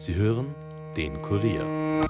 [0.00, 0.54] Sie hören
[0.96, 2.00] den Kurier.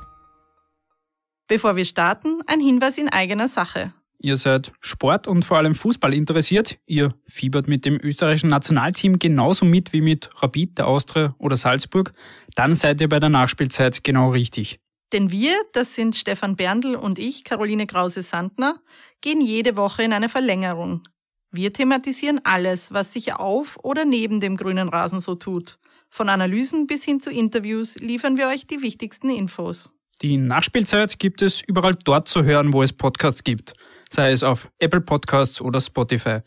[1.49, 3.93] Bevor wir starten, ein Hinweis in eigener Sache.
[4.21, 6.79] Ihr seid Sport und vor allem Fußball interessiert.
[6.87, 12.13] Ihr fiebert mit dem österreichischen Nationalteam genauso mit wie mit Rapid, der Austria oder Salzburg.
[12.55, 14.79] Dann seid ihr bei der Nachspielzeit genau richtig.
[15.13, 18.81] Denn wir, das sind Stefan Berndl und ich, Caroline Krause-Sandner,
[19.21, 21.03] gehen jede Woche in eine Verlängerung.
[21.51, 25.81] Wir thematisieren alles, was sich auf oder neben dem grünen Rasen so tut.
[26.13, 29.93] Von Analysen bis hin zu Interviews liefern wir euch die wichtigsten Infos.
[30.23, 33.75] Die Nachspielzeit gibt es überall dort zu hören, wo es Podcasts gibt,
[34.11, 36.41] sei es auf Apple Podcasts oder Spotify.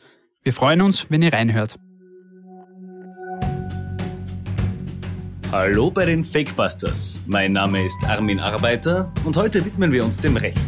[0.44, 1.80] Wir freuen uns, wenn ihr reinhört.
[5.50, 7.22] Hallo bei den Fakebusters.
[7.26, 10.60] Mein Name ist Armin Arbeiter und heute widmen wir uns dem Recht.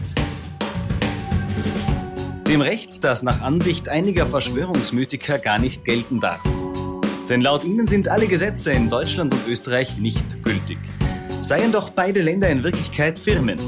[2.47, 6.41] Dem Recht, das nach Ansicht einiger Verschwörungsmythiker gar nicht gelten darf.
[7.29, 10.77] Denn laut ihnen sind alle Gesetze in Deutschland und Österreich nicht gültig.
[11.41, 13.59] Seien doch beide Länder in Wirklichkeit Firmen.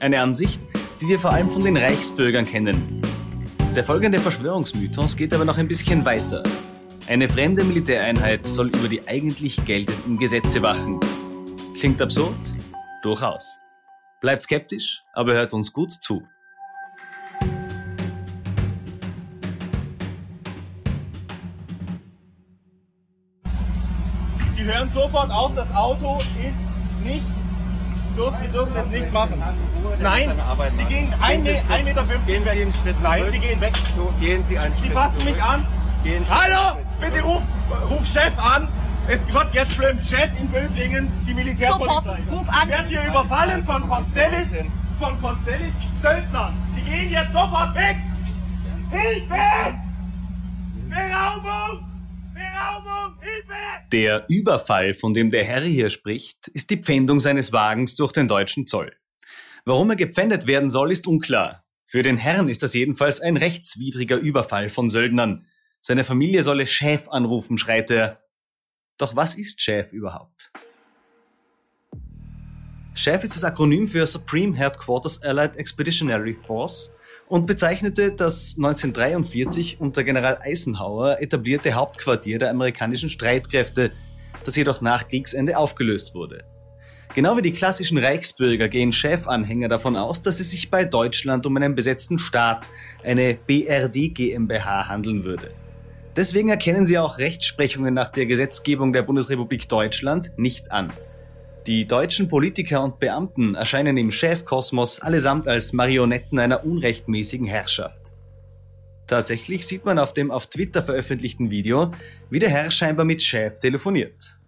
[0.00, 0.60] Eine Ansicht,
[1.00, 3.00] die wir vor allem von den Reichsbürgern kennen.
[3.76, 6.42] Der folgende Verschwörungsmythos geht aber noch ein bisschen weiter.
[7.06, 10.98] Eine fremde Militäreinheit soll über die eigentlich geltenden Gesetze wachen.
[11.78, 12.34] Klingt absurd?
[13.02, 13.58] Durchaus.
[14.20, 16.22] Bleibt skeptisch, aber hört uns gut zu.
[24.68, 26.58] Hören sofort auf, das Auto ist
[27.02, 27.24] nicht,
[28.16, 29.42] dürfen, Sie dürfen es nicht machen.
[30.00, 30.32] Nein,
[30.76, 33.24] Sie gehen 1,50 Meter Gehen Sie einen Schritt Nein.
[33.30, 33.72] Sie gehen weg.
[34.20, 35.64] Gehen Sie einen Sie fassen mich an.
[36.04, 37.42] Gehen Sie Hallo, bitte ruf,
[37.90, 38.68] ruf Chef an.
[39.08, 40.02] Es wird jetzt schlimm.
[40.02, 42.18] Chef in Böblingen, die Militärpolizei.
[42.28, 42.68] Sofort, ruf an.
[42.68, 44.64] Wird hier überfallen von Constellis,
[44.98, 45.72] von Constellis
[46.02, 46.54] Söldnern.
[46.74, 47.96] Sie gehen jetzt sofort weg.
[48.90, 49.78] Hilfe!
[50.88, 51.97] Beraubung!
[52.58, 53.20] Beraubung!
[53.20, 53.54] Hilfe!
[53.92, 58.28] Der Überfall, von dem der Herr hier spricht, ist die Pfändung seines Wagens durch den
[58.28, 58.96] deutschen Zoll.
[59.64, 61.64] Warum er gepfändet werden soll, ist unklar.
[61.86, 65.46] Für den Herrn ist das jedenfalls ein rechtswidriger Überfall von Söldnern.
[65.80, 68.24] Seine Familie solle Chef anrufen, schreit er.
[68.98, 70.50] Doch was ist Chef überhaupt?
[72.94, 76.92] Chef ist das Akronym für Supreme Headquarters Allied Expeditionary Force
[77.28, 83.92] und bezeichnete das 1943 unter General Eisenhower etablierte Hauptquartier der amerikanischen Streitkräfte,
[84.44, 86.44] das jedoch nach Kriegsende aufgelöst wurde.
[87.14, 91.56] Genau wie die klassischen Reichsbürger gehen Chefanhänger davon aus, dass es sich bei Deutschland um
[91.56, 92.68] einen besetzten Staat,
[93.02, 95.50] eine BRD GmbH, handeln würde.
[96.16, 100.92] Deswegen erkennen sie auch Rechtsprechungen nach der Gesetzgebung der Bundesrepublik Deutschland nicht an.
[101.68, 108.00] Die deutschen Politiker und Beamten erscheinen im Chefkosmos allesamt als Marionetten einer unrechtmäßigen Herrschaft.
[109.06, 111.90] Tatsächlich sieht man auf dem auf Twitter veröffentlichten Video,
[112.30, 114.38] wie der Herr scheinbar mit Chef telefoniert.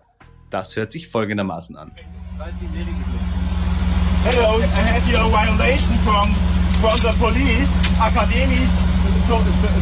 [0.48, 1.92] Das hört sich folgendermaßen an.
[4.24, 6.34] Hello, I have here a violation from
[6.80, 7.68] from the police,
[8.00, 8.70] academies,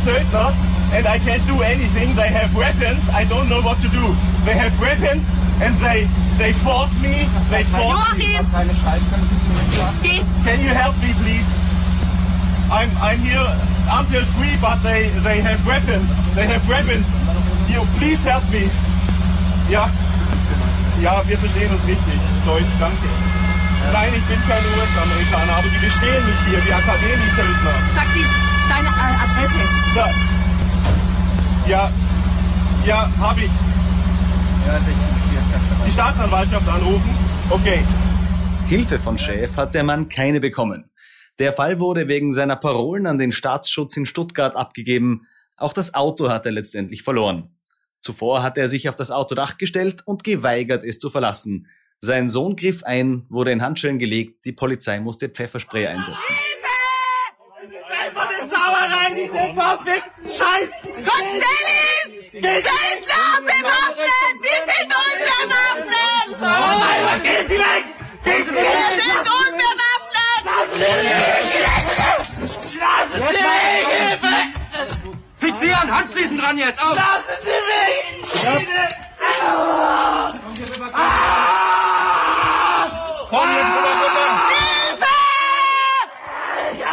[0.05, 0.53] Söldner,
[0.93, 2.17] and I can't do anything.
[2.17, 2.99] They have weapons.
[3.15, 4.17] I don't know what to do.
[4.45, 5.23] They have weapons
[5.61, 6.09] and they
[6.39, 7.27] they force me.
[7.51, 8.39] They force me.
[8.39, 10.23] Joachim, geh.
[10.45, 11.49] Can you help me, please?
[12.71, 13.49] I'm I'm here
[13.91, 16.11] until three, but they they have weapons.
[16.35, 17.09] They have weapons.
[17.69, 18.71] You please help me.
[19.69, 19.91] Ja.
[21.01, 22.19] Ja, wir verstehen uns richtig.
[22.45, 23.07] Deutsch, danke.
[23.93, 27.75] Nein, ich bin kein US-Amerikaner, aber die bestehen mich hier, die Akademie-Söldner.
[27.95, 28.27] Sag die,
[28.69, 29.63] deine Adresse.
[29.95, 30.09] Da.
[31.69, 31.91] Ja,
[32.85, 33.51] ja, habe ich.
[34.69, 34.95] 16
[35.87, 37.17] Die Staatsanwaltschaft anrufen?
[37.49, 37.83] Okay.
[38.69, 40.91] Hilfe von Chef hat der Mann keine bekommen.
[41.39, 45.27] Der Fall wurde wegen seiner Parolen an den Staatsschutz in Stuttgart abgegeben.
[45.57, 47.57] Auch das Auto hat er letztendlich verloren.
[48.03, 51.69] Zuvor hat er sich auf das Autodach gestellt und geweigert, es zu verlassen.
[52.01, 56.35] Sein Sohn griff ein, wurde in Handschellen gelegt, die Polizei musste Pfefferspray einsetzen.
[58.89, 60.69] Eine Sauerei, diese verfickten Scheiß...
[60.83, 62.33] Constellis!
[62.33, 64.35] Söldner bewaffnet!
[64.43, 66.41] Wir sind unbewaffnet!
[66.41, 67.85] Nein, was gehen Sie weg!
[68.25, 68.67] Gehen Sie Wir weg!
[68.97, 70.43] sind unbewaffnet!
[72.81, 73.87] Lassen Sie mich!
[73.89, 74.35] Hilfe!
[75.39, 75.89] Fixieren!
[75.97, 76.81] Handschließen dran jetzt!
[76.83, 76.95] Auf!
[76.95, 78.43] Lassen Sie mich!
[78.43, 78.75] Hilfe!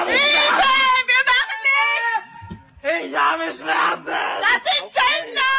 [0.08, 0.72] Hilfe!
[1.08, 2.28] Wir machen nichts!
[3.06, 4.22] Ich habe Schmerzen!
[4.42, 5.56] Das sind Söldner!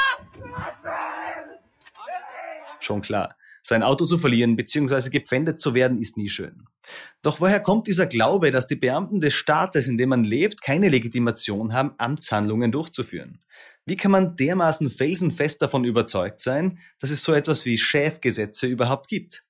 [2.86, 3.36] Schon klar.
[3.64, 5.10] Sein Auto zu verlieren bzw.
[5.10, 6.68] gepfändet zu werden, ist nie schön.
[7.20, 10.88] Doch woher kommt dieser Glaube, dass die Beamten des Staates, in dem man lebt, keine
[10.88, 13.40] Legitimation haben, Amtshandlungen durchzuführen?
[13.84, 19.08] Wie kann man dermaßen felsenfest davon überzeugt sein, dass es so etwas wie Chefgesetze überhaupt
[19.08, 19.42] gibt?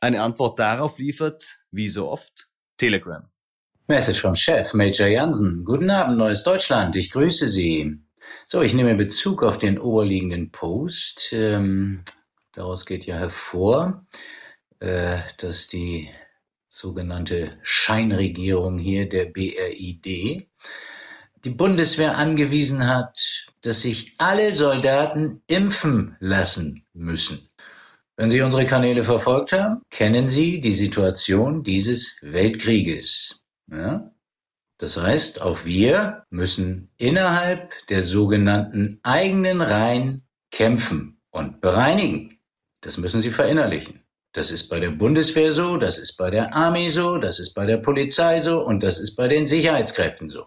[0.00, 3.28] Eine Antwort darauf liefert, wie so oft, Telegram.
[3.86, 5.64] Message vom Chef, Major Jansen.
[5.64, 6.96] Guten Abend, Neues Deutschland.
[6.96, 8.00] Ich grüße Sie.
[8.46, 11.30] So, ich nehme Bezug auf den oberliegenden Post.
[11.32, 12.02] Ähm,
[12.52, 14.04] daraus geht ja hervor,
[14.80, 16.10] äh, dass die
[16.68, 20.48] sogenannte Scheinregierung hier der BRID
[21.44, 23.18] die Bundeswehr angewiesen hat,
[23.62, 27.48] dass sich alle Soldaten impfen lassen müssen.
[28.16, 33.40] Wenn Sie unsere Kanäle verfolgt haben, kennen Sie die Situation dieses Weltkrieges.
[33.70, 34.12] Ja?
[34.78, 42.31] Das heißt, auch wir müssen innerhalb der sogenannten eigenen Reihen kämpfen und bereinigen.
[42.82, 44.02] Das müssen Sie verinnerlichen.
[44.32, 47.64] Das ist bei der Bundeswehr so, das ist bei der Armee so, das ist bei
[47.64, 50.46] der Polizei so und das ist bei den Sicherheitskräften so.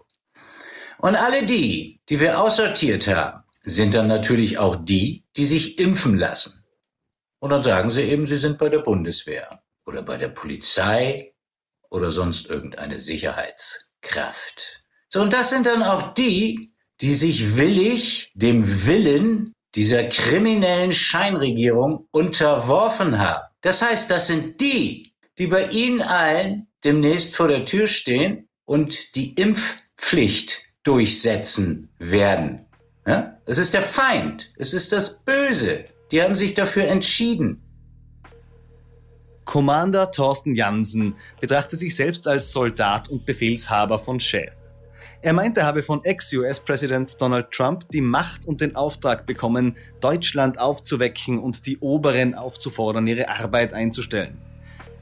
[0.98, 6.18] Und alle die, die wir aussortiert haben, sind dann natürlich auch die, die sich impfen
[6.18, 6.64] lassen.
[7.38, 11.34] Und dann sagen sie eben, sie sind bei der Bundeswehr oder bei der Polizei
[11.90, 14.82] oder sonst irgendeine Sicherheitskraft.
[15.08, 22.08] So, und das sind dann auch die, die sich willig dem Willen dieser kriminellen Scheinregierung
[22.10, 23.44] unterworfen haben.
[23.60, 29.14] Das heißt, das sind die, die bei Ihnen allen demnächst vor der Tür stehen und
[29.14, 32.64] die Impfpflicht durchsetzen werden.
[33.06, 33.38] Ja?
[33.44, 35.84] Es ist der Feind, es ist das Böse.
[36.10, 37.62] Die haben sich dafür entschieden.
[39.44, 44.55] Commander Thorsten Jansen betrachtet sich selbst als Soldat und Befehlshaber von Chef.
[45.26, 50.60] Er meint, er habe von Ex-US-Präsident Donald Trump die Macht und den Auftrag bekommen, Deutschland
[50.60, 54.38] aufzuwecken und die Oberen aufzufordern, ihre Arbeit einzustellen.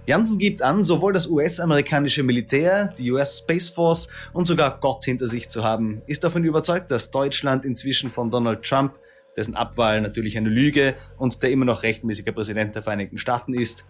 [0.06, 5.26] Jansen gibt an, sowohl das US-amerikanische Militär, die US Space Force und sogar Gott hinter
[5.26, 8.94] sich zu haben, ist davon überzeugt, dass Deutschland inzwischen von Donald Trump,
[9.36, 13.84] dessen Abwahl natürlich eine Lüge und der immer noch rechtmäßiger Präsident der Vereinigten Staaten ist,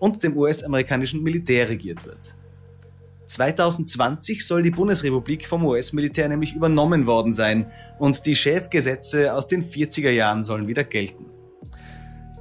[0.00, 2.34] und dem US-amerikanischen Militär regiert wird.
[3.28, 9.70] 2020 soll die Bundesrepublik vom US-Militär nämlich übernommen worden sein und die Chefgesetze aus den
[9.70, 11.26] 40er Jahren sollen wieder gelten.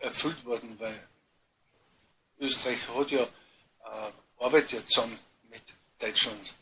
[0.02, 1.08] erfüllt worden, weil
[2.40, 4.12] Österreich hat ja äh,
[4.44, 5.18] arbeitet ja zusammen
[5.50, 5.62] mit
[5.98, 6.54] Deutschland.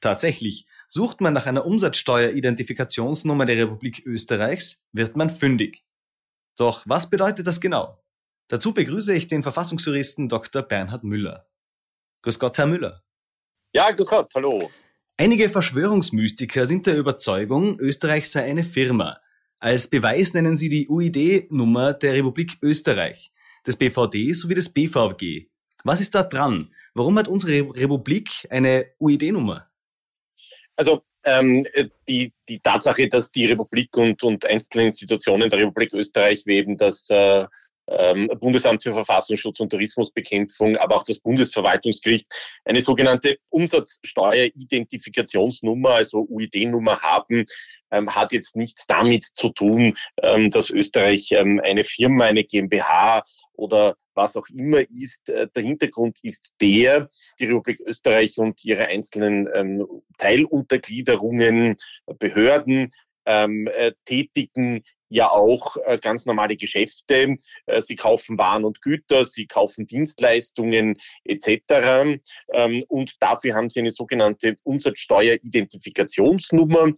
[0.00, 5.82] Tatsächlich, sucht man nach einer Umsatzsteueridentifikationsnummer der Republik Österreichs, wird man fündig.
[6.56, 8.03] Doch was bedeutet das genau?
[8.48, 10.62] Dazu begrüße ich den Verfassungsjuristen Dr.
[10.62, 11.46] Bernhard Müller.
[12.22, 13.02] Grüß Gott, Herr Müller.
[13.74, 14.70] Ja, grüß Gott, hallo.
[15.16, 19.20] Einige Verschwörungsmystiker sind der Überzeugung, Österreich sei eine Firma.
[19.60, 23.32] Als Beweis nennen sie die UID-Nummer der Republik Österreich,
[23.66, 25.48] des BVD sowie des BVG.
[25.84, 26.74] Was ist da dran?
[26.94, 29.70] Warum hat unsere Republik eine UID-Nummer?
[30.76, 31.66] Also ähm,
[32.08, 36.76] die, die Tatsache, dass die Republik und, und einzelne Institutionen der Republik Österreich, wie eben
[36.76, 37.46] das äh,
[37.88, 42.26] ähm, Bundesamt für Verfassungsschutz und Tourismusbekämpfung, aber auch das Bundesverwaltungsgericht
[42.64, 47.46] eine sogenannte Umsatzsteueridentifikationsnummer, also UID-Nummer haben,
[47.90, 53.22] ähm, hat jetzt nichts damit zu tun, ähm, dass Österreich ähm, eine Firma, eine GmbH
[53.52, 55.28] oder was auch immer ist.
[55.28, 59.86] Äh, der Hintergrund ist der, die Republik Österreich und ihre einzelnen ähm,
[60.18, 61.76] Teiluntergliederungen,
[62.18, 62.92] Behörden
[63.26, 64.82] ähm, äh, tätigen
[65.14, 67.36] ja auch äh, ganz normale Geschäfte.
[67.66, 72.18] Äh, sie kaufen Waren und Güter, sie kaufen Dienstleistungen etc.
[72.52, 76.92] Ähm, und dafür haben sie eine sogenannte Umsatzsteueridentifikationsnummer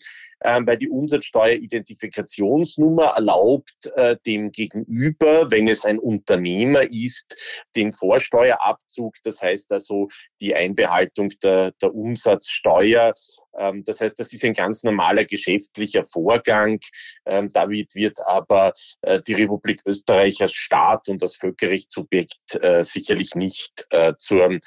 [0.44, 7.36] ähm, weil die Umsatzsteueridentifikationsnummer erlaubt äh, dem Gegenüber, wenn es ein Unternehmer ist,
[7.74, 10.08] den Vorsteuerabzug, das heißt also
[10.40, 13.14] die Einbehaltung der, der Umsatzsteuer.
[13.58, 16.80] Ähm, das heißt, das ist ein ganz normaler geschäftlicher Vorgang.
[17.24, 18.72] Ähm, damit wird aber
[19.02, 24.58] äh, die Republik Österreich als Staat und als Völkerrechtssubjekt äh, sicherlich nicht äh, zur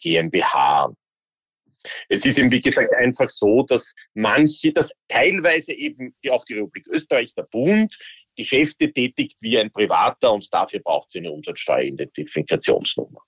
[0.00, 0.94] GmbH.
[2.08, 6.86] Es ist eben, wie gesagt, einfach so, dass manche, dass teilweise eben auch die Republik
[6.86, 7.94] Österreich, der Bund,
[8.36, 13.20] Geschäfte tätigt wie ein Privater und dafür braucht sie eine Umsatzsteueridentifikationsnummer.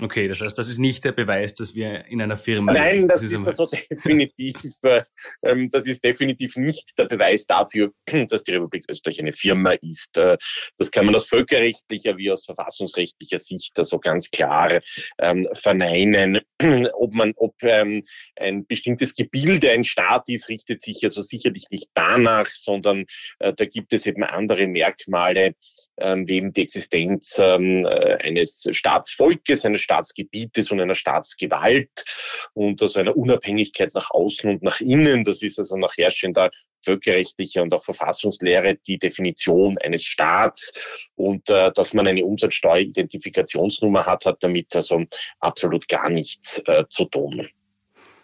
[0.00, 2.72] Okay, das heißt, das ist nicht der Beweis, dass wir in einer Firma.
[2.72, 5.02] Nein, das, das ist, ist also definitiv, äh,
[5.42, 7.90] ähm, das ist definitiv nicht der Beweis dafür,
[8.28, 10.16] dass die Republik Österreich eine Firma ist.
[10.16, 10.38] Äh,
[10.76, 14.80] das kann man aus völkerrechtlicher wie aus verfassungsrechtlicher Sicht also ganz klar
[15.18, 16.40] ähm, verneinen.
[16.92, 18.04] ob man, ob ähm,
[18.36, 23.04] ein bestimmtes Gebilde ein Staat ist, richtet sich also sicherlich nicht danach, sondern
[23.40, 25.54] äh, da gibt es eben andere Merkmale,
[25.98, 32.04] ähm, wie eben die Existenz ähm, äh, eines Staatsvolkes, eines Staatsgebietes und einer Staatsgewalt
[32.52, 35.24] und also einer Unabhängigkeit nach außen und nach innen.
[35.24, 36.50] Das ist also nach herrschender
[36.84, 40.72] völkerrechtlicher und auch Verfassungslehre die Definition eines Staats
[41.16, 45.04] und äh, dass man eine Umsatzsteueridentifikationsnummer hat, hat damit also
[45.40, 47.48] absolut gar nichts äh, zu tun.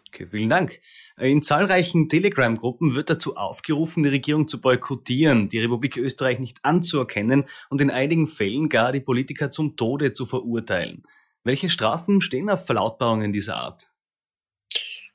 [0.09, 0.81] Okay, vielen Dank.
[1.19, 7.47] In zahlreichen Telegram-Gruppen wird dazu aufgerufen, die Regierung zu boykottieren, die Republik Österreich nicht anzuerkennen
[7.69, 11.03] und in einigen Fällen gar die Politiker zum Tode zu verurteilen.
[11.45, 13.91] Welche Strafen stehen auf Verlautbarungen dieser Art?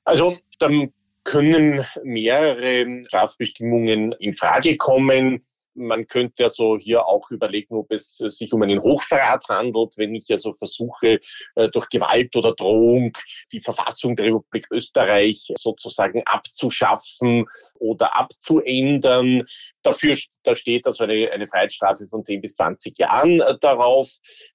[0.04, 0.94] Also dann
[1.24, 5.44] können mehrere Strafbestimmungen in Frage kommen.
[5.80, 10.30] Man könnte also hier auch überlegen, ob es sich um einen Hochverrat handelt, wenn ich
[10.30, 11.20] also versuche,
[11.56, 13.14] äh, durch Gewalt oder Drohung
[13.52, 17.46] die Verfassung der Republik Österreich sozusagen abzuschaffen
[17.76, 19.46] oder abzuändern.
[19.82, 24.10] Dafür da steht also eine, eine Freiheitsstrafe von 10 bis 20 Jahren äh, darauf.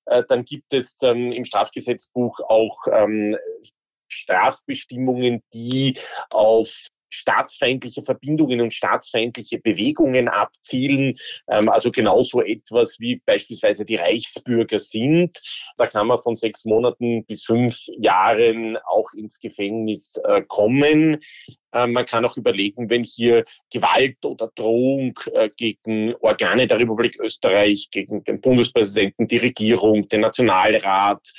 [0.06, 3.36] Äh, dann gibt es ähm, im Strafgesetzbuch auch ähm,
[4.08, 5.98] Strafbestimmungen, die
[6.30, 11.16] auf staatsfeindliche Verbindungen und staatsfeindliche Bewegungen abzielen,
[11.48, 15.40] ähm, also genauso etwas wie beispielsweise die Reichsbürger sind.
[15.76, 21.20] Da kann man von sechs Monaten bis fünf Jahren auch ins Gefängnis äh, kommen.
[21.72, 27.18] Äh, man kann auch überlegen, wenn hier Gewalt oder Drohung äh, gegen Organe der Republik
[27.20, 31.32] Österreich, gegen den Bundespräsidenten, die Regierung, den Nationalrat,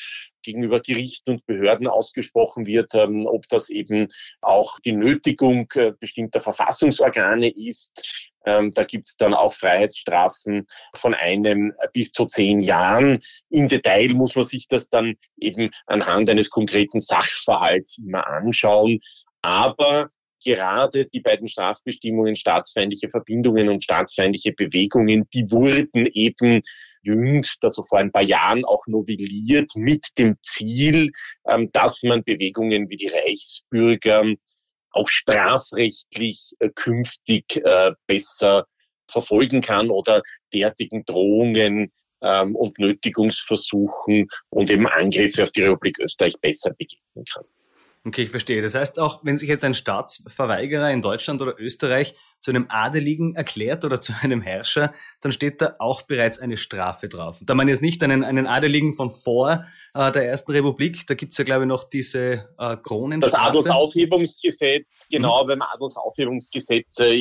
[0.46, 4.08] gegenüber Gerichten und Behörden ausgesprochen wird, ähm, ob das eben
[4.42, 8.32] auch die Nötigung äh, bestimmter Verfassungsorgane ist.
[8.46, 13.20] Ähm, da gibt es dann auch Freiheitsstrafen von einem bis zu zehn Jahren.
[13.50, 19.00] Im Detail muss man sich das dann eben anhand eines konkreten Sachverhalts immer anschauen.
[19.42, 20.10] Aber
[20.44, 26.62] gerade die beiden Strafbestimmungen staatsfeindliche Verbindungen und staatsfeindliche Bewegungen, die wurden eben
[27.06, 31.12] jüngst, also vor ein paar Jahren auch novelliert mit dem Ziel,
[31.48, 34.34] ähm, dass man Bewegungen wie die Reichsbürger
[34.92, 38.66] auch strafrechtlich äh, künftig äh, besser
[39.10, 40.22] verfolgen kann oder
[40.54, 47.46] derartigen Drohungen ähm, und Nötigungsversuchen und eben Angriffe auf die Republik Österreich besser begegnen kann.
[48.08, 48.62] Okay, ich verstehe.
[48.62, 53.34] Das heißt auch, wenn sich jetzt ein Staatsverweigerer in Deutschland oder Österreich zu einem Adeligen
[53.34, 57.40] erklärt oder zu einem Herrscher, dann steht da auch bereits eine Strafe drauf.
[57.42, 61.40] Da man jetzt nicht einen, einen Adeligen von vor äh, der Ersten Republik, da gibt's
[61.40, 63.34] ja, glaube ich, noch diese äh, Kronenstrafe.
[63.34, 65.48] Das Adelsaufhebungsgesetz, genau, mhm.
[65.48, 67.16] beim Adelsaufhebungsgesetz äh,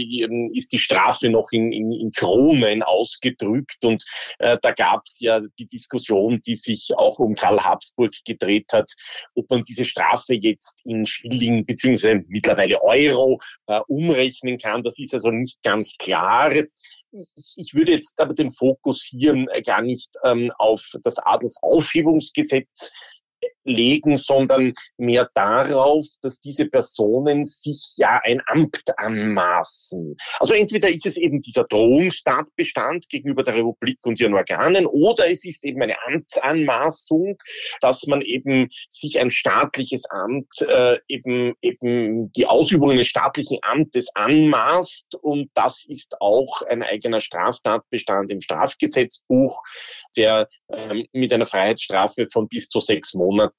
[0.52, 4.04] ist die Strafe noch in, in, in Kronen ausgedrückt und
[4.38, 8.92] äh, da gab's ja die Diskussion, die sich auch um Karl Habsburg gedreht hat,
[9.34, 14.82] ob man diese Strafe jetzt in Schilling beziehungsweise mittlerweile Euro äh, umrechnen kann.
[14.82, 16.52] Das ist also nicht ganz klar.
[16.52, 22.90] Ich, ich würde jetzt aber den Fokus hier äh, gar nicht ähm, auf das Adelsaufhebungsgesetz
[23.64, 30.16] legen, sondern mehr darauf, dass diese Personen sich ja ein Amt anmaßen.
[30.38, 35.44] Also entweder ist es eben dieser Drohungstatbestand gegenüber der Republik und ihren Organen oder es
[35.44, 37.38] ist eben eine Amtsanmaßung,
[37.80, 44.08] dass man eben sich ein staatliches Amt, äh, eben, eben die Ausübung eines staatlichen Amtes
[44.14, 49.60] anmaßt und das ist auch ein eigener Straftatbestand im Strafgesetzbuch,
[50.16, 53.53] der ähm, mit einer Freiheitsstrafe von bis zu sechs Monaten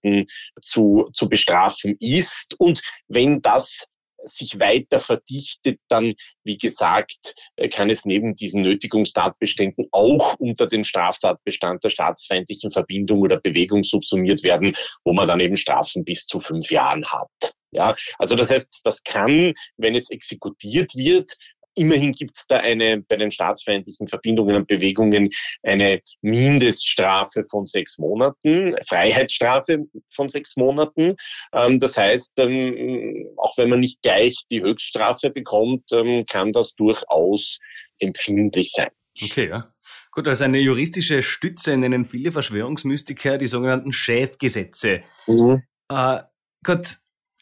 [0.62, 2.56] zu, zu bestrafen ist.
[2.58, 3.88] Und wenn das
[4.28, 10.84] sich weiter verdichtet, dann, wie gesagt, äh, kann es neben diesen Nötigungstatbeständen auch unter den
[10.84, 16.40] Straftatbestand der staatsfeindlichen Verbindung oder Bewegung subsumiert werden, wo man dann eben Strafen bis zu
[16.40, 17.56] fünf Jahren hat.
[17.72, 21.36] Ja, also das heißt, das kann, wenn es exekutiert wird,
[21.76, 25.30] Immerhin gibt es da eine bei den staatsfeindlichen Verbindungen und Bewegungen
[25.64, 31.16] eine Mindeststrafe von sechs Monaten, Freiheitsstrafe von sechs Monaten.
[31.54, 36.76] Ähm, das heißt, ähm, auch wenn man nicht gleich die Höchststrafe bekommt, ähm, kann das
[36.76, 37.60] durchaus
[38.00, 38.90] empfindlich sein.
[39.22, 39.72] Okay, ja.
[40.12, 45.04] Gut, als eine juristische Stütze nennen viele Verschwörungsmystiker die sogenannten Schäfgesetze.
[45.28, 45.64] Mhm.
[45.90, 46.22] Äh,
[46.64, 46.98] Gott,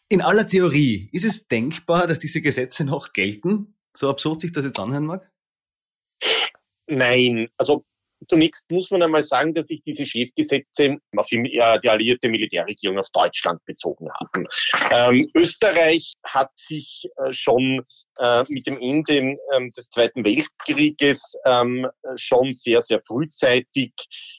[0.09, 3.75] in aller Theorie, ist es denkbar, dass diese Gesetze noch gelten?
[3.95, 5.29] So absurd sich das jetzt anhören mag?
[6.87, 7.85] Nein, also
[8.27, 12.99] zunächst muss man einmal sagen, dass sich diese Chefgesetze auf die, äh, die alliierte Militärregierung
[12.99, 14.47] auf Deutschland bezogen haben.
[14.91, 17.85] Ähm, Österreich hat sich äh, schon
[18.19, 23.93] äh, mit dem Ende ähm, des Zweiten Weltkrieges ähm, schon sehr, sehr frühzeitig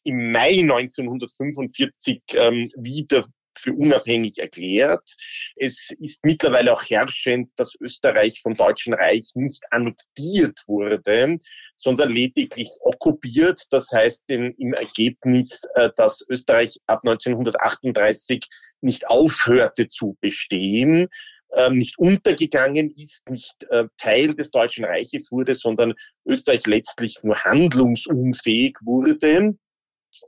[0.05, 3.27] im Mai 1945 ähm, wieder
[3.59, 5.09] für unabhängig erklärt.
[5.57, 11.39] Es ist mittlerweile auch herrschend, dass Österreich vom Deutschen Reich nicht annektiert wurde,
[11.77, 13.63] sondern lediglich okkupiert.
[13.71, 18.45] Das heißt im, Ergebnis, äh, dass Österreich ab 1938
[18.81, 21.09] nicht aufhörte zu bestehen,
[21.57, 25.95] ähm, nicht untergegangen ist, nicht äh, Teil des Deutschen Reiches wurde, sondern
[26.27, 29.63] Österreich letztlich nur handlungsunfähig wurde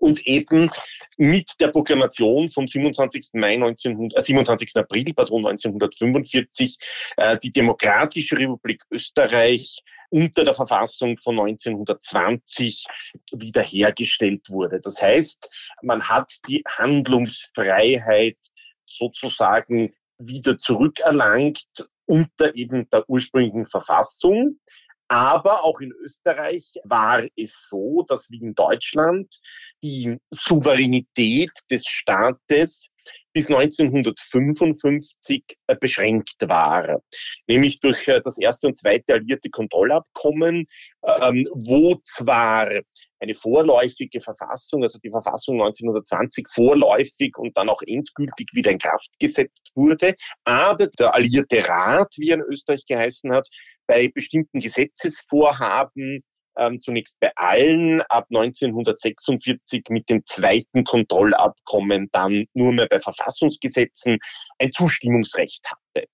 [0.00, 0.70] und eben
[1.16, 3.28] mit der Proklamation vom 27.
[3.34, 4.76] Mai 1900, äh, 27.
[4.76, 6.76] April pardon, 1945
[7.16, 12.84] äh, die Demokratische Republik Österreich unter der Verfassung von 1920
[13.32, 14.80] wiederhergestellt wurde.
[14.80, 18.38] Das heißt, man hat die Handlungsfreiheit
[18.84, 21.66] sozusagen wieder zurückerlangt
[22.06, 24.58] unter eben der ursprünglichen Verfassung.
[25.08, 29.40] Aber auch in Österreich war es so, dass wie in Deutschland
[29.82, 32.88] die Souveränität des Staates
[33.32, 37.00] bis 1955 äh, beschränkt war,
[37.46, 40.66] nämlich durch äh, das erste und zweite alliierte Kontrollabkommen,
[41.04, 42.70] ähm, wo zwar
[43.18, 49.10] eine vorläufige Verfassung, also die Verfassung 1920 vorläufig und dann auch endgültig wieder in Kraft
[49.18, 50.14] gesetzt wurde,
[50.44, 53.48] aber der alliierte Rat, wie er in Österreich geheißen hat,
[53.86, 56.22] bei bestimmten Gesetzesvorhaben
[56.58, 64.18] ähm, zunächst bei allen, ab 1946 mit dem zweiten Kontrollabkommen dann nur mehr bei Verfassungsgesetzen
[64.58, 66.08] ein Zustimmungsrecht hatte.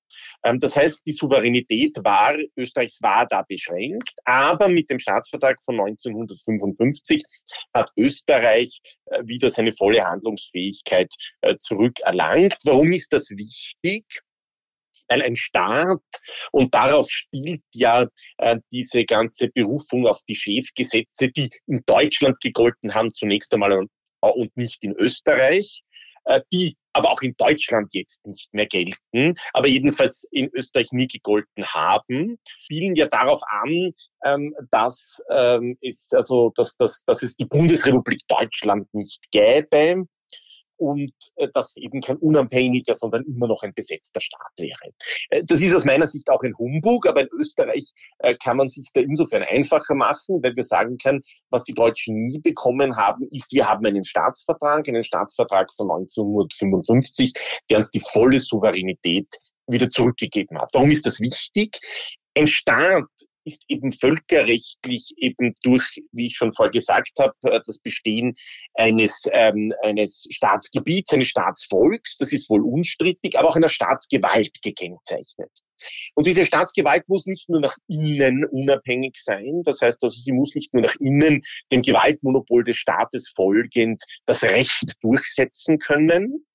[0.45, 5.81] Ähm, das heißt, die Souveränität war, Österreichs war da beschränkt, aber mit dem Staatsvertrag von
[5.81, 7.23] 1955
[7.75, 12.57] hat Österreich äh, wieder seine volle Handlungsfähigkeit äh, zurückerlangt.
[12.65, 14.05] Warum ist das wichtig?
[15.13, 16.01] Weil ein Staat,
[16.53, 18.07] und darauf spielt ja
[18.39, 23.91] äh, diese ganze Berufung auf die Chefgesetze, die in Deutschland gegolten haben, zunächst einmal und,
[24.21, 25.83] und nicht in Österreich,
[26.25, 31.07] äh, die aber auch in Deutschland jetzt nicht mehr gelten, aber jedenfalls in Österreich nie
[31.07, 33.93] gegolten haben, spielen ja darauf an,
[34.27, 40.07] ähm, dass, ähm, es, also, dass, dass, dass es die Bundesrepublik Deutschland nicht gäbe,
[40.83, 44.93] und äh, dass eben kein unabhängiger, sondern immer noch ein besetzter Staat wäre.
[45.31, 48.69] Äh, das ist aus meiner Sicht auch ein Humbug, aber in Österreich äh, kann man
[48.69, 53.29] sich da insofern einfacher machen, weil wir sagen können, was die Deutschen nie bekommen haben,
[53.31, 57.33] ist, wir haben einen Staatsvertrag, einen Staatsvertrag von 1955,
[57.71, 59.29] der uns die volle Souveränität
[59.69, 60.71] wieder zurückgegeben hat.
[60.73, 61.79] Warum ist das wichtig?
[62.37, 63.05] Ein Staat
[63.45, 68.35] ist eben völkerrechtlich eben durch, wie ich schon vorher gesagt habe, äh, das Bestehen
[68.75, 75.51] eines, ähm, eines Staatsgebiets, eines Staatsvolks, das ist wohl unstrittig, aber auch einer Staatsgewalt gekennzeichnet.
[76.15, 80.55] Und diese Staatsgewalt muss nicht nur nach innen unabhängig sein, das heißt, also sie muss
[80.55, 86.47] nicht nur nach innen dem Gewaltmonopol des Staates folgend das Recht durchsetzen können,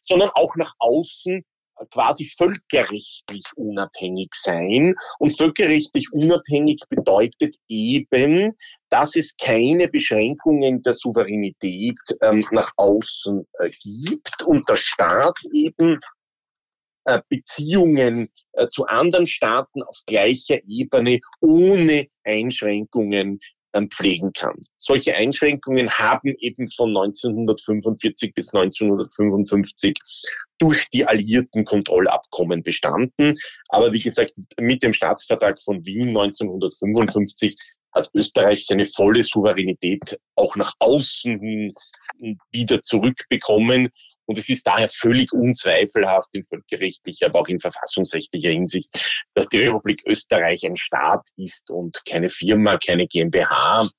[0.00, 1.44] sondern auch nach außen
[1.90, 4.94] quasi völkerrechtlich unabhängig sein.
[5.18, 8.54] Und völkerrechtlich unabhängig bedeutet eben,
[8.90, 15.98] dass es keine Beschränkungen der Souveränität ähm, nach außen äh, gibt und der Staat eben
[17.04, 23.40] äh, Beziehungen äh, zu anderen Staaten auf gleicher Ebene ohne Einschränkungen
[23.90, 24.56] pflegen kann.
[24.76, 29.98] Solche Einschränkungen haben eben von 1945 bis 1955
[30.58, 33.34] durch die alliierten Kontrollabkommen bestanden.
[33.68, 37.56] Aber wie gesagt, mit dem Staatsvertrag von Wien 1955
[37.94, 41.74] hat Österreich seine volle Souveränität auch nach außen hin
[42.50, 43.88] wieder zurückbekommen.
[44.32, 48.88] Und es ist daher völlig unzweifelhaft in völkerrechtlicher, aber auch in verfassungsrechtlicher Hinsicht,
[49.34, 53.90] dass die Republik Österreich ein Staat ist und keine Firma, keine GmbH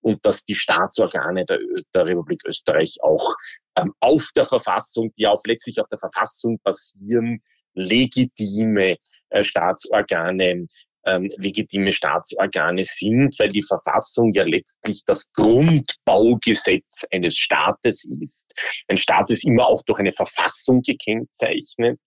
[0.00, 1.58] und dass die Staatsorgane der,
[1.92, 3.34] der Republik Österreich auch
[3.74, 7.42] ähm, auf der Verfassung, die auf letztlich auf der Verfassung basieren,
[7.74, 8.96] legitime
[9.30, 10.68] äh, Staatsorgane
[11.06, 18.52] ähm, legitime Staatsorgane sind, weil die Verfassung ja letztlich das Grundbaugesetz eines Staates ist.
[18.88, 21.98] Ein Staat ist immer auch durch eine Verfassung gekennzeichnet.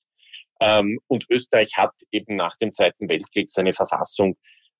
[0.62, 4.38] Ähm, und Österreich hat eben nach dem Zweiten Weltkrieg seine Verfassung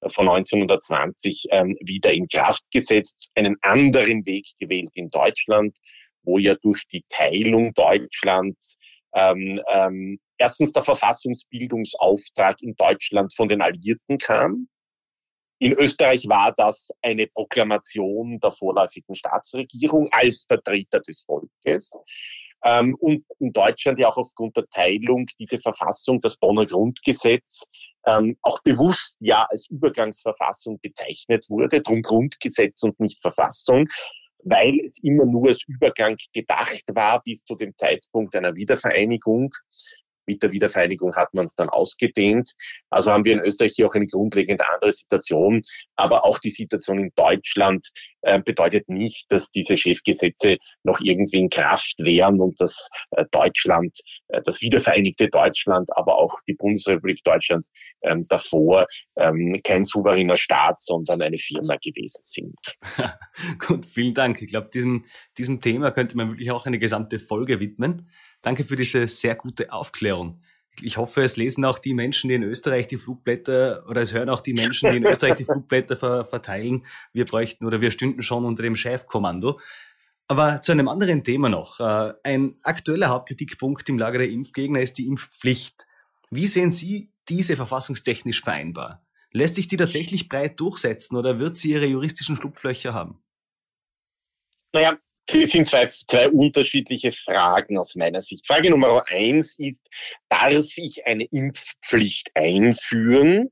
[0.08, 5.76] von 1920 ähm, wieder in Kraft gesetzt, einen anderen Weg gewählt in Deutschland,
[6.24, 8.78] wo ja durch die Teilung Deutschlands
[9.14, 14.68] ähm, ähm, erstens der Verfassungsbildungsauftrag in Deutschland von den Alliierten kam.
[15.60, 21.92] In Österreich war das eine Proklamation der vorläufigen Staatsregierung als Vertreter des Volkes.
[22.66, 27.64] Ähm, und in Deutschland ja auch aufgrund der Teilung diese Verfassung, das Bonner Grundgesetz,
[28.06, 33.88] ähm, auch bewusst ja als Übergangsverfassung bezeichnet wurde, drum Grundgesetz und nicht Verfassung
[34.46, 39.54] weil es immer nur als Übergang gedacht war bis zu dem Zeitpunkt einer Wiedervereinigung.
[40.26, 42.52] Mit der Wiedervereinigung hat man es dann ausgedehnt.
[42.90, 45.62] Also haben wir in Österreich hier auch eine grundlegend andere Situation.
[45.96, 47.90] Aber auch die Situation in Deutschland
[48.24, 54.00] äh, bedeutet nicht, dass diese Chefgesetze noch irgendwie in Kraft wären und dass äh, Deutschland,
[54.30, 57.68] äh, das wiedervereinigte Deutschland, aber auch die Bundesrepublik Deutschland
[58.02, 62.56] ähm, davor ähm, kein souveräner Staat, sondern eine Firma gewesen sind.
[63.60, 64.42] Gut, vielen Dank.
[64.42, 65.06] Ich glaube, diesem,
[65.38, 68.10] diesem Thema könnte man wirklich auch eine gesamte Folge widmen.
[68.44, 70.42] Danke für diese sehr gute Aufklärung.
[70.82, 74.30] Ich hoffe, es lesen auch die Menschen, die in Österreich die Flugblätter, oder es hören
[74.30, 76.86] auch die Menschen, die in Österreich die Flugblätter ver verteilen.
[77.14, 79.60] Wir bräuchten oder wir stünden schon unter dem Chefkommando.
[80.28, 81.80] Aber zu einem anderen Thema noch.
[81.80, 85.86] Äh, ein aktueller Hauptkritikpunkt im Lager der Impfgegner ist die Impfpflicht.
[86.30, 89.06] Wie sehen Sie diese verfassungstechnisch vereinbar?
[89.32, 93.24] Lässt sich die tatsächlich breit durchsetzen oder wird sie ihre juristischen Schlupflöcher haben?
[94.74, 94.98] Naja,
[95.32, 98.46] es sind zwei, zwei unterschiedliche Fragen aus meiner Sicht.
[98.46, 99.82] Frage Nummer eins ist,
[100.30, 103.50] darf ich eine Impfpflicht einführen?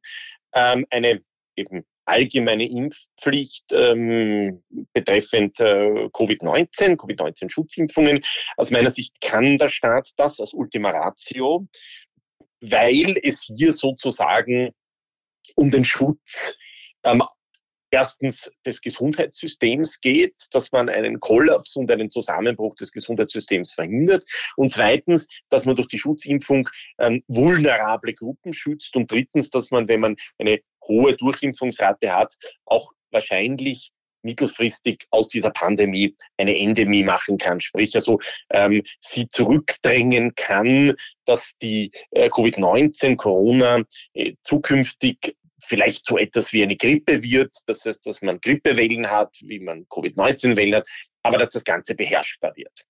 [0.53, 1.21] Ähm, eine
[1.55, 8.21] eben allgemeine Impfpflicht ähm, betreffend äh, Covid-19, Covid-19-Schutzimpfungen.
[8.57, 11.67] Aus meiner Sicht kann der Staat das als Ultima Ratio,
[12.60, 14.71] weil es hier sozusagen
[15.55, 16.57] um den Schutz
[17.03, 17.23] ähm,
[17.91, 24.23] erstens des Gesundheitssystems geht, dass man einen Kollaps und einen Zusammenbruch des Gesundheitssystems verhindert.
[24.56, 28.95] Und zweitens, dass man durch die Schutzimpfung ähm, vulnerable Gruppen schützt.
[28.95, 33.91] Und drittens, dass man, wenn man eine hohe Durchimpfungsrate hat, auch wahrscheinlich
[34.23, 38.19] mittelfristig aus dieser Pandemie eine Endemie machen kann, sprich also
[38.51, 40.93] ähm, sie zurückdrängen kann,
[41.25, 43.82] dass die äh, Covid-19, Corona
[44.13, 49.36] äh, zukünftig vielleicht so etwas wie eine Grippe wird, das heißt, dass man Grippewellen hat,
[49.41, 50.88] wie man Covid-19-Wellen hat,
[51.24, 52.86] aber dass das Ganze beherrschbar wird.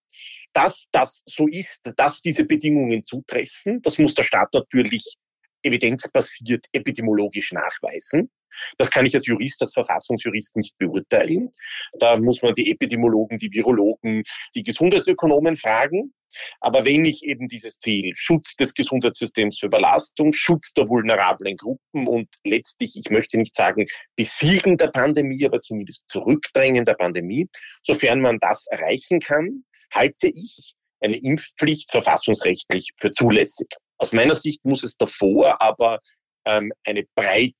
[0.53, 5.17] Dass das so ist, dass diese Bedingungen zutreffen, das muss der Staat natürlich
[5.63, 8.29] evidenzbasiert epidemiologisch nachweisen.
[8.77, 11.51] Das kann ich als Jurist, als Verfassungsjurist nicht beurteilen.
[11.99, 14.23] Da muss man die Epidemiologen, die Virologen,
[14.55, 16.13] die Gesundheitsökonomen fragen.
[16.59, 22.07] Aber wenn ich eben dieses Ziel, Schutz des Gesundheitssystems für Überlastung, Schutz der vulnerablen Gruppen
[22.07, 23.85] und letztlich, ich möchte nicht sagen
[24.15, 27.49] Besiegen der Pandemie, aber zumindest Zurückdrängen der Pandemie,
[27.83, 33.67] sofern man das erreichen kann, halte ich eine Impfpflicht verfassungsrechtlich für zulässig.
[33.97, 35.99] Aus meiner Sicht muss es davor aber
[36.45, 37.55] ähm, eine, breit,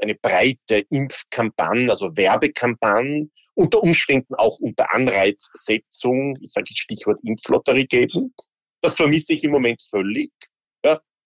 [0.00, 8.34] eine breite Impfkampagne, also Werbekampagne, unter Umständen auch unter Anreizsetzung, ich sage Stichwort Impflotterie geben.
[8.82, 10.32] Das vermisse ich im Moment völlig.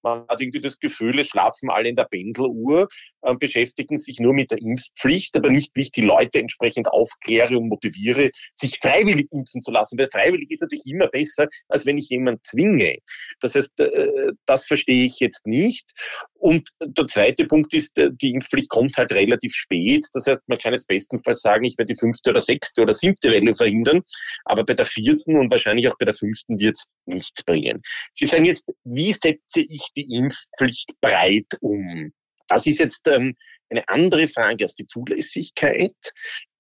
[0.05, 2.89] Man hat irgendwie das Gefühl, es schlafen alle in der Pendeluhr,
[3.23, 7.57] äh, beschäftigen sich nur mit der Impfpflicht, aber nicht, wie ich die Leute entsprechend aufkläre
[7.57, 9.99] und motiviere, sich freiwillig impfen zu lassen.
[9.99, 12.99] Weil freiwillig ist natürlich immer besser, als wenn ich jemanden zwinge.
[13.41, 15.91] Das heißt, äh, das verstehe ich jetzt nicht.
[16.35, 20.07] Und der zweite Punkt ist, äh, die Impfpflicht kommt halt relativ spät.
[20.13, 23.31] Das heißt, man kann jetzt bestenfalls sagen, ich werde die fünfte oder sechste oder siebte
[23.31, 24.03] Welle verhindern,
[24.45, 27.81] aber bei der vierten und wahrscheinlich auch bei der fünften wird es nichts bringen.
[28.13, 32.13] Sie sagen jetzt, wie setze ich die Impfpflicht breit um?
[32.49, 33.35] Das ist jetzt ähm,
[33.71, 35.95] eine andere Frage als die Zulässigkeit.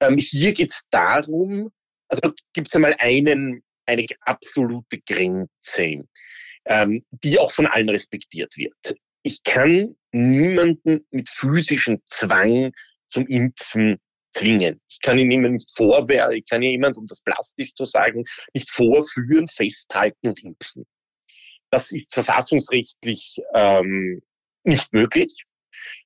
[0.00, 1.70] Ähm, hier geht es darum,
[2.08, 6.04] also gibt es einmal einen, eine absolute Grenze,
[6.66, 8.96] ähm, die auch von allen respektiert wird.
[9.22, 12.72] Ich kann niemanden mit physischem Zwang
[13.08, 13.98] zum Impfen
[14.32, 14.80] zwingen.
[14.88, 18.70] Ich kann ihn jemand nicht vorwehren, ich kann jemand, um das plastisch zu sagen, nicht
[18.70, 20.84] vorführen, festhalten und impfen.
[21.74, 24.22] Das ist verfassungsrechtlich ähm,
[24.62, 25.42] nicht möglich.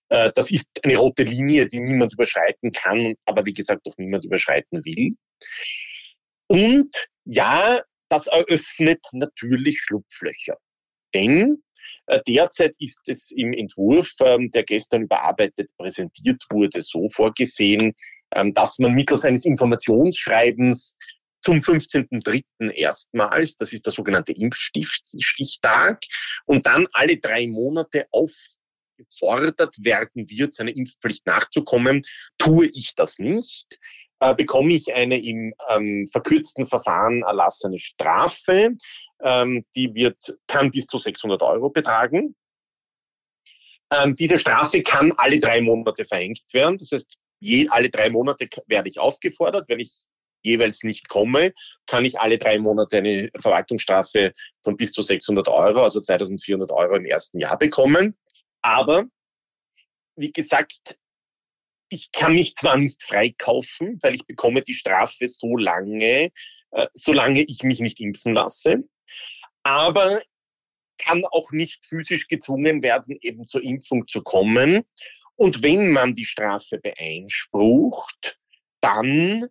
[0.08, 4.24] Äh, das ist eine rote Linie, die niemand überschreiten kann, aber wie gesagt auch niemand
[4.24, 5.14] überschreiten will.
[6.46, 10.56] Und ja, das eröffnet natürlich Schlupflöcher.
[11.12, 11.62] Denn
[12.06, 17.92] äh, derzeit ist es im Entwurf, ähm, der gestern überarbeitet präsentiert wurde, so vorgesehen,
[18.34, 20.96] ähm, dass man mittels eines Informationsschreibens
[21.40, 22.70] zum 15.03.
[22.72, 26.02] erstmals, das ist der sogenannte Impfstichtag,
[26.46, 32.02] und dann alle drei Monate aufgefordert werden wird, seiner Impfpflicht nachzukommen.
[32.38, 33.78] Tue ich das nicht,
[34.20, 38.70] äh, bekomme ich eine im ähm, verkürzten Verfahren erlassene Strafe.
[39.22, 42.34] Ähm, die wird, kann bis zu 600 Euro betragen.
[43.90, 46.78] Ähm, diese Strafe kann alle drei Monate verhängt werden.
[46.78, 49.66] Das heißt, je, alle drei Monate werde ich aufgefordert.
[49.68, 49.92] Wenn ich
[50.48, 51.52] jeweils nicht komme,
[51.86, 54.32] kann ich alle drei Monate eine Verwaltungsstrafe
[54.62, 58.16] von bis zu 600 Euro, also 2400 Euro im ersten Jahr bekommen.
[58.62, 59.04] Aber,
[60.16, 60.98] wie gesagt,
[61.90, 66.30] ich kann mich zwar nicht freikaufen, weil ich bekomme die Strafe so lange,
[66.72, 68.84] äh, solange ich mich nicht impfen lasse,
[69.62, 70.20] aber
[70.98, 74.82] kann auch nicht physisch gezwungen werden, eben zur Impfung zu kommen.
[75.36, 78.38] Und wenn man die Strafe beeinsprucht,
[78.80, 79.46] dann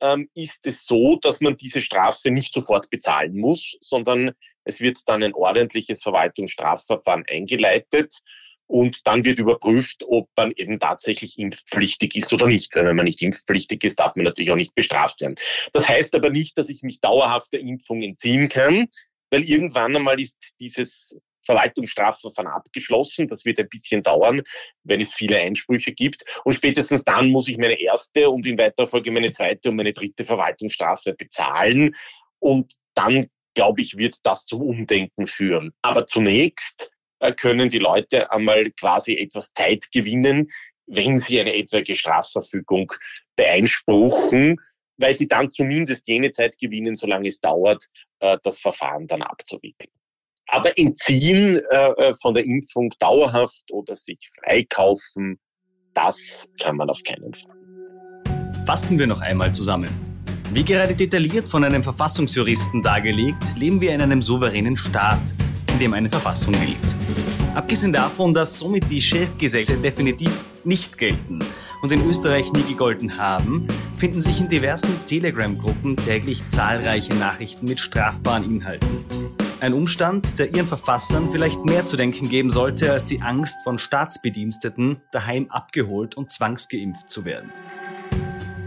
[0.00, 4.32] ähm, ist es so, dass man diese Strafe nicht sofort bezahlen muss, sondern
[4.64, 8.14] es wird dann ein ordentliches Verwaltungsstrafverfahren eingeleitet
[8.66, 12.74] und dann wird überprüft, ob man eben tatsächlich impfpflichtig ist oder nicht.
[12.74, 15.36] Wenn man nicht impfpflichtig ist, darf man natürlich auch nicht bestraft werden.
[15.72, 18.88] Das heißt aber nicht, dass ich mich dauerhaft der Impfung entziehen kann,
[19.30, 23.26] weil irgendwann einmal ist dieses Verwaltungsstrafverfahren abgeschlossen.
[23.26, 24.42] Das wird ein bisschen dauern,
[24.84, 26.24] wenn es viele Einsprüche gibt.
[26.44, 29.92] Und spätestens dann muss ich meine erste und in weiterer Folge meine zweite und meine
[29.92, 31.94] dritte Verwaltungsstrafe bezahlen.
[32.38, 35.72] Und dann, glaube ich, wird das zum Umdenken führen.
[35.82, 40.48] Aber zunächst äh, können die Leute einmal quasi etwas Zeit gewinnen,
[40.86, 42.92] wenn sie eine etwaige Strafverfügung
[43.36, 44.56] beeinspruchen,
[44.98, 47.86] weil sie dann zumindest jene Zeit gewinnen, solange es dauert,
[48.20, 49.90] äh, das Verfahren dann abzuwickeln.
[50.48, 55.38] Aber entziehen äh, von der Impfung dauerhaft oder sich freikaufen,
[55.94, 57.54] das kann man auf keinen Fall.
[58.66, 59.88] Fassen wir noch einmal zusammen.
[60.52, 65.20] Wie gerade detailliert von einem Verfassungsjuristen dargelegt, leben wir in einem souveränen Staat,
[65.72, 66.78] in dem eine Verfassung gilt.
[67.54, 70.32] Abgesehen davon, dass somit die Chefgesetze definitiv
[70.64, 71.40] nicht gelten
[71.82, 77.80] und in Österreich nie gegolten haben, finden sich in diversen Telegram-Gruppen täglich zahlreiche Nachrichten mit
[77.80, 79.17] strafbaren Inhalten.
[79.60, 83.80] Ein Umstand, der ihren Verfassern vielleicht mehr zu denken geben sollte als die Angst von
[83.80, 87.50] Staatsbediensteten, daheim abgeholt und zwangsgeimpft zu werden.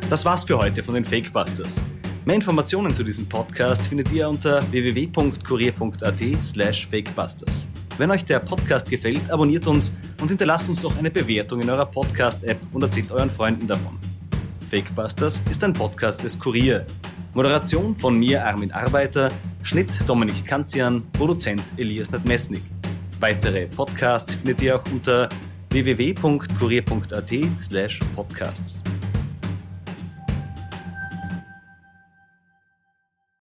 [0.10, 1.82] Das war's für heute von den Fakebusters.
[2.26, 7.70] Mehr Informationen zu diesem Podcast findet ihr unter www.kurier.at slash fakebusters.
[7.98, 11.86] Wenn euch der Podcast gefällt, abonniert uns und hinterlasst uns doch eine Bewertung in eurer
[11.86, 13.98] Podcast-App und erzählt euren Freunden davon.
[14.70, 16.86] Fakebusters ist ein Podcast des Kurier.
[17.34, 19.30] Moderation von mir, Armin Arbeiter,
[19.64, 22.64] Schnitt Dominik Kanzian, Produzent Elias Nadmesnik.
[23.22, 25.30] Weitere Podcasts findet ihr auch unter
[25.70, 28.84] www.kurier.at slash podcasts.